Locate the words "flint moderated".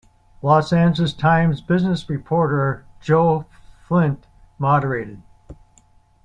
3.87-5.21